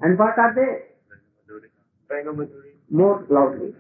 And 0.02 0.18
what 0.18 0.38
are 0.38 0.54
they? 0.56 0.91
Venu 2.12 2.32
Madhuri. 2.36 2.72
More 2.92 3.26
loudly. 3.30 3.72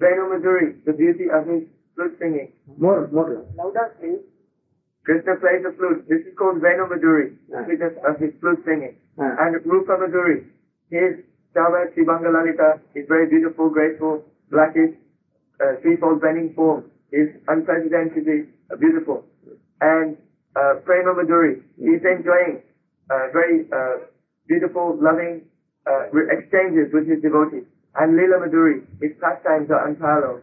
Venu 0.00 0.22
Madhuri, 0.32 0.84
the 0.88 0.92
beauty 0.92 1.28
of 1.28 1.46
his 1.46 1.62
flute 1.94 2.16
singing. 2.18 2.52
More, 2.78 3.08
more 3.12 3.28
loudly. 3.28 3.52
Louder, 3.60 3.86
please. 4.00 4.22
Krishna 5.04 5.36
plays 5.36 5.62
the 5.66 5.72
flute. 5.76 6.08
This 6.08 6.22
is 6.24 6.34
called 6.38 6.62
Venu 6.62 6.86
Madhuri, 6.88 7.36
the 7.50 7.58
Ah. 7.58 7.64
sweetness 7.66 7.94
of 8.08 8.16
his 8.18 8.32
flute 8.40 8.64
singing. 8.64 8.96
Ah. 9.18 9.36
And 9.46 9.60
Rupa 9.66 9.98
Madhuri, 10.02 10.46
his 10.90 11.20
Chava 11.54 11.92
Shivangalalita 11.94 12.80
is 12.94 13.06
very 13.08 13.26
beautiful, 13.28 13.68
graceful, 13.68 14.24
blackish, 14.50 14.94
uh, 15.60 15.76
threefold 15.82 16.20
bending 16.22 16.54
form 16.54 16.84
is 17.12 17.28
unprecedentedly 17.48 18.48
uh, 18.70 18.76
beautiful. 18.76 19.24
And 19.80 20.16
uh, 20.56 20.74
Prema 20.86 21.12
Madhuri, 21.14 21.60
he 21.76 21.90
is 21.98 22.02
enjoying 22.04 22.62
uh, 23.10 23.26
very 23.32 23.66
uh, 23.70 23.96
beautiful, 24.48 24.96
loving 25.00 25.42
uh, 25.86 26.08
exchanges 26.30 26.92
with 26.92 27.06
his 27.06 27.20
devotees. 27.22 27.64
And 27.96 28.16
Lila 28.16 28.40
Madhuri, 28.46 28.84
his 29.00 29.12
pastimes 29.20 29.70
are 29.70 29.86
unparalleled. 29.88 30.42